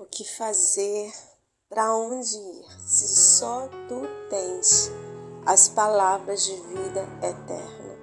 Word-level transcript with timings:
O 0.00 0.04
que 0.06 0.22
fazer? 0.24 1.12
Para 1.68 1.92
onde 1.92 2.36
ir? 2.36 2.80
Se 2.86 3.08
só 3.08 3.66
tu 3.88 4.02
tens 4.30 4.92
as 5.44 5.68
palavras 5.68 6.44
de 6.44 6.54
vida 6.54 7.00
eterna. 7.20 7.98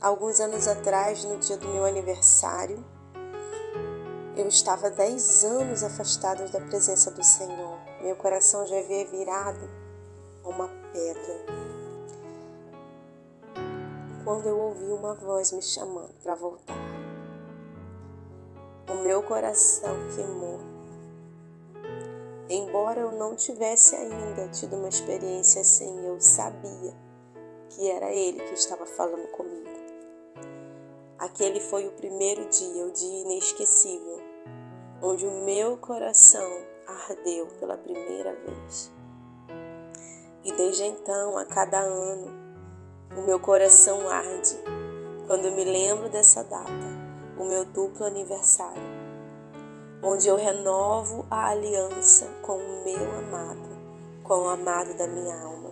Alguns 0.00 0.38
anos 0.38 0.68
atrás, 0.68 1.24
no 1.24 1.38
dia 1.38 1.56
do 1.56 1.66
meu 1.70 1.84
aniversário, 1.84 2.84
eu 4.36 4.46
estava 4.46 4.90
dez 4.90 5.42
anos 5.42 5.82
afastada 5.82 6.46
da 6.46 6.60
presença 6.60 7.10
do 7.10 7.24
Senhor. 7.24 7.76
Meu 8.00 8.14
coração 8.14 8.64
já 8.64 8.78
havia 8.78 9.04
virado 9.06 9.68
uma 10.44 10.68
pedra. 10.92 11.46
Quando 14.22 14.46
eu 14.46 14.56
ouvi 14.56 14.92
uma 14.92 15.14
voz 15.14 15.50
me 15.50 15.62
chamando 15.62 16.14
para 16.22 16.36
voltar 16.36 16.89
meu 19.02 19.22
coração 19.22 19.96
queimou. 20.14 20.60
Embora 22.48 23.00
eu 23.00 23.12
não 23.12 23.34
tivesse 23.34 23.94
ainda 23.96 24.48
tido 24.48 24.76
uma 24.76 24.88
experiência 24.88 25.62
assim, 25.62 26.06
eu 26.06 26.20
sabia 26.20 26.94
que 27.70 27.88
era 27.90 28.12
Ele 28.12 28.40
que 28.40 28.54
estava 28.54 28.84
falando 28.84 29.28
comigo. 29.28 29.70
Aquele 31.18 31.60
foi 31.60 31.86
o 31.86 31.92
primeiro 31.92 32.44
dia, 32.46 32.84
o 32.84 32.92
dia 32.92 33.22
inesquecível, 33.22 34.20
onde 35.02 35.26
o 35.26 35.44
meu 35.44 35.76
coração 35.76 36.48
ardeu 36.86 37.46
pela 37.58 37.76
primeira 37.76 38.34
vez. 38.34 38.90
E 40.44 40.52
desde 40.52 40.84
então, 40.84 41.38
a 41.38 41.44
cada 41.44 41.78
ano, 41.78 42.28
o 43.16 43.22
meu 43.22 43.38
coração 43.38 44.08
arde 44.08 44.58
quando 45.26 45.52
me 45.52 45.64
lembro 45.64 46.08
dessa 46.08 46.42
data 46.42 46.99
o 47.40 47.44
meu 47.46 47.64
duplo 47.64 48.04
aniversário, 48.04 48.82
onde 50.02 50.28
eu 50.28 50.36
renovo 50.36 51.26
a 51.30 51.48
aliança 51.48 52.26
com 52.42 52.58
o 52.58 52.84
meu 52.84 53.18
amado, 53.18 53.68
com 54.22 54.34
o 54.42 54.48
amado 54.48 54.92
da 54.92 55.06
minha 55.06 55.34
alma. 55.40 55.70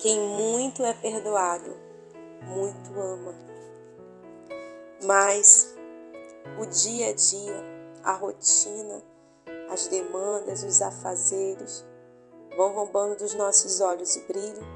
Quem 0.00 0.18
muito 0.18 0.84
é 0.84 0.92
perdoado, 0.94 1.76
muito 2.42 2.90
ama. 3.00 3.34
Mas 5.04 5.76
o 6.60 6.66
dia 6.66 7.10
a 7.10 7.14
dia, 7.14 7.64
a 8.02 8.14
rotina, 8.14 9.00
as 9.70 9.86
demandas, 9.86 10.64
os 10.64 10.82
afazeres 10.82 11.86
vão 12.56 12.74
roubando 12.74 13.16
dos 13.16 13.32
nossos 13.34 13.80
olhos 13.80 14.16
o 14.16 14.26
brilho, 14.26 14.66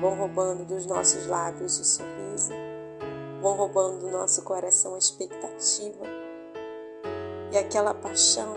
vão 0.00 0.14
roubando 0.14 0.64
dos 0.64 0.86
nossos 0.86 1.26
lábios 1.26 1.76
o 1.80 1.84
sorriso 1.84 2.75
vão 3.40 3.54
roubando 3.54 4.00
do 4.00 4.10
nosso 4.10 4.42
coração 4.42 4.94
a 4.94 4.98
expectativa 4.98 6.04
e 7.52 7.58
aquela 7.58 7.94
paixão, 7.94 8.54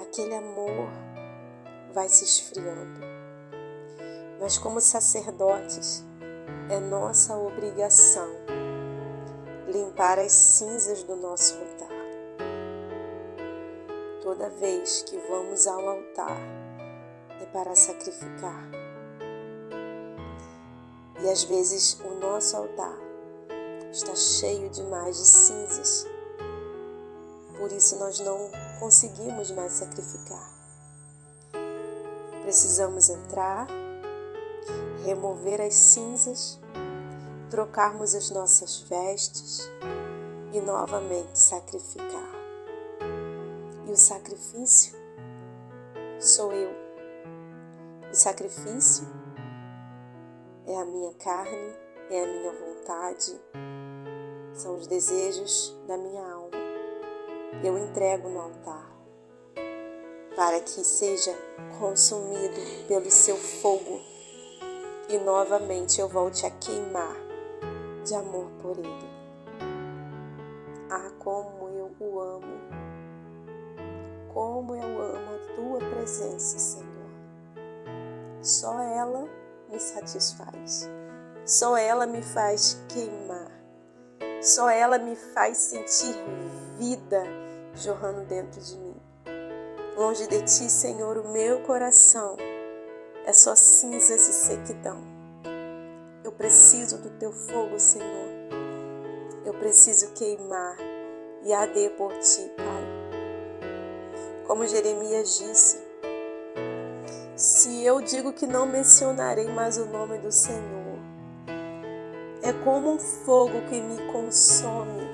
aquele 0.00 0.34
amor 0.34 0.88
vai 1.92 2.08
se 2.08 2.24
esfriando. 2.24 3.00
Mas, 4.40 4.56
como 4.56 4.80
sacerdotes, 4.80 6.04
é 6.70 6.78
nossa 6.78 7.36
obrigação 7.36 8.28
limpar 9.66 10.18
as 10.18 10.32
cinzas 10.32 11.02
do 11.02 11.16
nosso 11.16 11.58
altar. 11.58 11.88
Toda 14.22 14.48
vez 14.50 15.02
que 15.02 15.16
vamos 15.28 15.66
ao 15.66 15.88
altar 15.88 16.38
é 17.40 17.46
para 17.46 17.74
sacrificar. 17.74 18.87
E 21.20 21.28
às 21.28 21.42
vezes 21.44 21.98
o 22.00 22.20
nosso 22.20 22.56
altar 22.56 22.96
está 23.90 24.14
cheio 24.14 24.70
demais 24.70 25.16
de 25.16 25.26
cinzas. 25.26 26.06
Por 27.56 27.72
isso 27.72 27.96
nós 27.96 28.20
não 28.20 28.50
conseguimos 28.78 29.50
mais 29.50 29.72
sacrificar. 29.72 30.52
Precisamos 32.42 33.10
entrar, 33.10 33.66
remover 35.04 35.60
as 35.60 35.74
cinzas, 35.74 36.58
trocarmos 37.50 38.14
as 38.14 38.30
nossas 38.30 38.80
vestes 38.80 39.68
e 40.52 40.60
novamente 40.60 41.38
sacrificar. 41.38 42.32
E 43.86 43.90
o 43.90 43.96
sacrifício 43.96 44.96
sou 46.20 46.52
eu. 46.52 46.70
O 48.10 48.14
sacrifício 48.14 49.06
é 50.68 50.76
a 50.76 50.84
minha 50.84 51.14
carne, 51.14 51.74
é 52.10 52.22
a 52.22 52.26
minha 52.26 52.52
vontade, 52.52 53.40
são 54.52 54.74
os 54.74 54.86
desejos 54.86 55.74
da 55.86 55.96
minha 55.96 56.22
alma. 56.22 56.50
Eu 57.64 57.78
entrego 57.78 58.28
no 58.28 58.38
altar 58.38 58.94
para 60.36 60.60
que 60.60 60.84
seja 60.84 61.32
consumido 61.80 62.86
pelo 62.86 63.10
seu 63.10 63.36
fogo 63.36 63.98
e 65.08 65.16
novamente 65.16 66.00
eu 66.02 66.08
volte 66.08 66.44
a 66.44 66.50
queimar 66.50 67.16
de 68.04 68.14
amor 68.14 68.50
por 68.60 68.78
ele. 68.78 69.08
Ah, 70.90 71.10
como 71.18 71.68
eu 71.70 71.90
o 71.98 72.20
amo, 72.20 72.58
como 74.34 74.74
eu 74.74 75.02
amo 75.02 75.34
a 75.34 75.54
tua 75.54 75.78
presença, 75.78 76.58
Senhor. 76.58 76.88
Só 78.42 78.78
ela 78.80 79.47
me 79.68 79.78
satisfaz, 79.78 80.88
só 81.44 81.76
ela 81.76 82.06
me 82.06 82.22
faz 82.22 82.78
queimar. 82.88 83.58
Só 84.40 84.70
ela 84.70 84.98
me 84.98 85.16
faz 85.16 85.56
sentir 85.56 86.14
vida 86.78 87.24
jorrando 87.74 88.24
dentro 88.26 88.60
de 88.60 88.76
mim. 88.76 88.96
Longe 89.96 90.28
de 90.28 90.38
ti, 90.42 90.70
Senhor, 90.70 91.18
o 91.18 91.32
meu 91.32 91.60
coração 91.62 92.36
é 93.24 93.32
só 93.32 93.56
cinzas 93.56 94.28
e 94.28 94.32
sequidão. 94.32 95.02
Eu 96.22 96.30
preciso 96.30 96.98
do 96.98 97.10
teu 97.18 97.32
fogo, 97.32 97.80
Senhor. 97.80 98.28
Eu 99.44 99.54
preciso 99.54 100.12
queimar 100.12 100.76
e 101.42 101.52
arder 101.52 101.90
por 101.96 102.12
ti, 102.18 102.48
Pai. 102.56 102.98
Como 104.46 104.66
Jeremias 104.68 105.38
disse, 105.38 105.87
se 107.38 107.84
eu 107.84 108.00
digo 108.00 108.32
que 108.32 108.48
não 108.48 108.66
mencionarei 108.66 109.46
mais 109.46 109.78
o 109.78 109.86
nome 109.86 110.18
do 110.18 110.32
Senhor, 110.32 110.98
é 112.42 112.52
como 112.64 112.94
um 112.94 112.98
fogo 112.98 113.60
que 113.68 113.80
me 113.80 114.10
consome. 114.10 115.08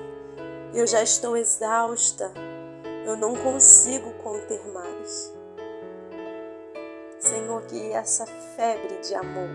Eu 0.73 0.87
já 0.87 1.03
estou 1.03 1.37
exausta. 1.37 2.31
Eu 3.05 3.15
não 3.15 3.35
consigo 3.35 4.11
conter 4.23 4.59
mais. 4.73 5.31
Senhor, 7.19 7.61
que 7.67 7.91
essa 7.91 8.25
febre 8.25 8.97
de 9.01 9.13
amor 9.13 9.49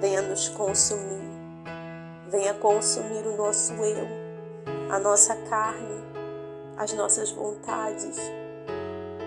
venha 0.00 0.20
nos 0.22 0.48
consumir. 0.48 1.28
Venha 2.28 2.54
consumir 2.54 3.24
o 3.24 3.36
nosso 3.36 3.72
eu, 3.74 4.06
a 4.90 4.98
nossa 4.98 5.36
carne, 5.48 6.04
as 6.76 6.92
nossas 6.92 7.30
vontades. 7.30 8.18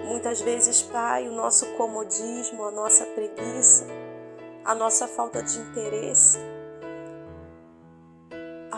Muitas 0.05 0.41
vezes, 0.41 0.81
Pai, 0.81 1.27
o 1.27 1.31
nosso 1.31 1.65
comodismo, 1.73 2.63
a 2.63 2.71
nossa 2.71 3.05
preguiça, 3.05 3.85
a 4.65 4.75
nossa 4.75 5.07
falta 5.07 5.41
de 5.41 5.59
interesse 5.59 6.37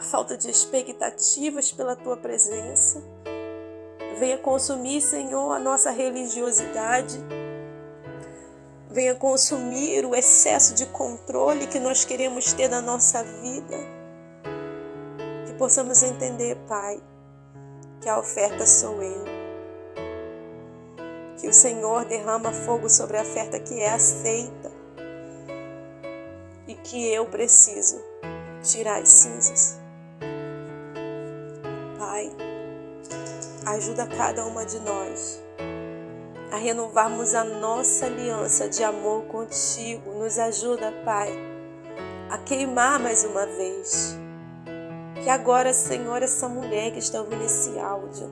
falta 0.04 0.38
de 0.38 0.50
expectativas 0.50 1.72
pela 1.72 1.96
tua 1.96 2.18
presença. 2.18 3.02
Venha 4.20 4.38
consumir, 4.38 5.02
Senhor, 5.02 5.52
a 5.52 5.60
nossa 5.60 5.90
religiosidade. 5.90 7.20
Venha 8.90 9.16
consumir 9.16 10.06
o 10.06 10.14
excesso 10.14 10.76
de 10.76 10.86
controle 10.88 11.66
que 11.66 11.80
nós 11.80 12.06
queremos 12.06 12.54
ter 12.54 12.68
da 12.68 12.82
nossa 12.82 13.24
vida. 13.24 13.78
Que 15.48 15.54
possamos 15.54 16.04
entender, 16.04 16.58
Pai, 16.68 17.02
que 18.00 18.08
a 18.08 18.20
oferta 18.20 18.68
sou 18.68 19.02
eu. 19.02 19.43
Que 21.44 21.50
o 21.50 21.54
Senhor 21.54 22.06
derrama 22.06 22.54
fogo 22.54 22.90
sobre 22.90 23.18
a 23.18 23.22
oferta 23.22 23.60
que 23.60 23.82
é 23.82 23.92
aceita. 23.92 24.72
E 26.66 26.74
que 26.74 27.12
eu 27.12 27.26
preciso 27.26 28.02
tirar 28.62 29.02
as 29.02 29.10
cinzas. 29.10 29.78
Pai, 32.00 32.32
ajuda 33.66 34.08
cada 34.08 34.46
uma 34.46 34.66
de 34.66 34.80
nós 34.80 35.44
a 36.50 36.56
renovarmos 36.56 37.36
a 37.36 37.44
nossa 37.44 38.06
aliança 38.06 38.70
de 38.70 38.82
amor 38.82 39.26
contigo. 39.26 40.14
Nos 40.14 40.40
ajuda, 40.40 40.94
Pai, 41.04 41.30
a 42.30 42.38
queimar 42.38 43.02
mais 43.02 43.26
uma 43.26 43.46
vez. 43.46 44.18
Que 45.22 45.30
agora, 45.30 45.74
Senhor, 45.74 46.24
essa 46.24 46.48
mulher 46.48 46.92
que 46.92 47.00
está 47.00 47.20
ouvindo 47.20 47.44
esse 47.44 47.78
áudio, 47.78 48.32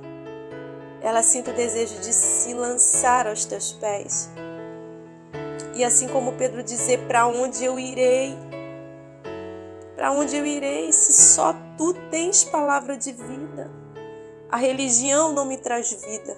ela 1.02 1.24
sinta 1.24 1.52
o 1.52 1.54
desejo 1.56 2.00
de 2.00 2.14
se 2.14 2.54
lançar 2.54 3.28
aos 3.28 3.46
teus 3.46 3.74
pés. 3.74 4.30
E 5.74 5.84
assim 5.84 6.08
como 6.08 6.34
Pedro 6.34 6.64
dizer: 6.64 7.08
Para 7.08 7.28
onde 7.28 7.64
eu 7.66 7.80
irei? 7.80 8.38
Para 9.96 10.12
onde 10.12 10.36
eu 10.36 10.46
irei 10.46 10.92
se 10.92 11.14
só 11.14 11.54
tu 11.78 11.94
tens 12.10 12.44
palavra 12.44 12.98
de 12.98 13.12
vida? 13.12 13.72
A 14.50 14.58
religião 14.58 15.32
não 15.32 15.46
me 15.46 15.58
traz 15.58 15.92
vida. 15.94 16.38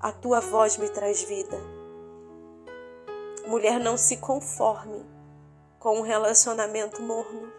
A 0.00 0.12
tua 0.12 0.40
voz 0.40 0.76
me 0.76 0.88
traz 0.88 1.22
vida. 1.22 1.56
Mulher, 3.46 3.78
não 3.78 3.96
se 3.96 4.16
conforme 4.16 5.04
com 5.78 5.98
um 5.98 6.02
relacionamento 6.02 7.02
morno. 7.02 7.52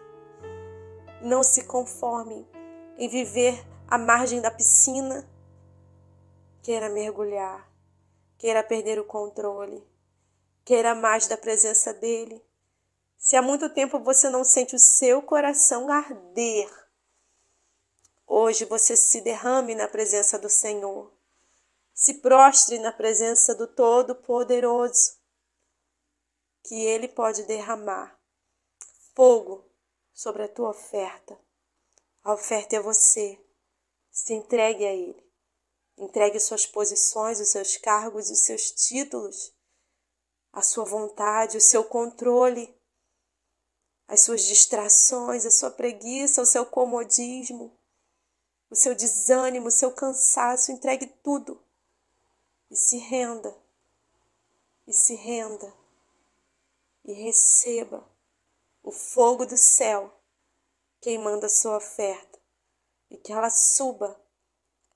Não 1.22 1.42
se 1.42 1.64
conforme 1.64 2.44
em 2.98 3.08
viver 3.08 3.64
à 3.86 3.96
margem 3.96 4.40
da 4.40 4.50
piscina. 4.50 5.24
Queira 6.66 6.88
mergulhar, 6.88 7.72
queira 8.36 8.60
perder 8.60 8.98
o 8.98 9.04
controle, 9.04 9.86
queira 10.64 10.96
mais 10.96 11.28
da 11.28 11.36
presença 11.36 11.94
dele. 11.94 12.44
Se 13.16 13.36
há 13.36 13.40
muito 13.40 13.72
tempo 13.72 14.00
você 14.00 14.28
não 14.28 14.42
sente 14.42 14.74
o 14.74 14.78
seu 14.80 15.22
coração 15.22 15.88
arder, 15.88 16.68
hoje 18.26 18.64
você 18.64 18.96
se 18.96 19.20
derrame 19.20 19.76
na 19.76 19.86
presença 19.86 20.40
do 20.40 20.50
Senhor. 20.50 21.12
Se 21.94 22.14
prostre 22.14 22.80
na 22.80 22.90
presença 22.90 23.54
do 23.54 23.68
Todo-Poderoso, 23.68 25.18
que 26.64 26.74
Ele 26.74 27.06
pode 27.06 27.44
derramar 27.44 28.18
fogo 29.14 29.64
sobre 30.12 30.42
a 30.42 30.48
tua 30.48 30.70
oferta. 30.70 31.38
A 32.24 32.34
oferta 32.34 32.74
é 32.74 32.80
você. 32.80 33.38
Se 34.10 34.34
entregue 34.34 34.84
a 34.84 34.92
Ele. 34.92 35.25
Entregue 35.98 36.38
suas 36.38 36.66
posições, 36.66 37.40
os 37.40 37.48
seus 37.48 37.76
cargos, 37.76 38.30
os 38.30 38.40
seus 38.40 38.70
títulos, 38.70 39.54
a 40.52 40.60
sua 40.60 40.84
vontade, 40.84 41.56
o 41.56 41.60
seu 41.60 41.84
controle, 41.84 42.74
as 44.06 44.20
suas 44.20 44.42
distrações, 44.42 45.46
a 45.46 45.50
sua 45.50 45.70
preguiça, 45.70 46.42
o 46.42 46.46
seu 46.46 46.64
comodismo, 46.66 47.76
o 48.70 48.76
seu 48.76 48.94
desânimo, 48.94 49.68
o 49.68 49.70
seu 49.70 49.92
cansaço. 49.92 50.70
Entregue 50.70 51.06
tudo 51.22 51.60
e 52.70 52.76
se 52.76 52.98
renda. 52.98 53.56
E 54.86 54.92
se 54.92 55.14
renda. 55.14 55.72
E 57.04 57.12
receba 57.12 58.06
o 58.82 58.92
fogo 58.92 59.46
do 59.46 59.56
céu 59.56 60.12
queimando 61.00 61.46
a 61.46 61.48
sua 61.48 61.76
oferta 61.76 62.38
e 63.10 63.16
que 63.16 63.32
ela 63.32 63.50
suba 63.50 64.20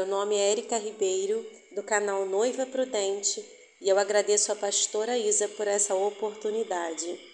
Meu 0.00 0.08
nome 0.08 0.34
é 0.34 0.52
Erika 0.52 0.78
Ribeiro, 0.78 1.44
do 1.72 1.82
canal 1.82 2.24
Noiva 2.24 2.64
Prudente, 2.64 3.44
e 3.82 3.86
eu 3.86 3.98
agradeço 3.98 4.50
a 4.50 4.56
pastora 4.56 5.18
Isa 5.18 5.46
por 5.46 5.68
essa 5.68 5.94
oportunidade. 5.94 7.29